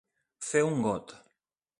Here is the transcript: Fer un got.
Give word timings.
Fer 0.45 0.63
un 0.69 0.73
got. 0.87 1.13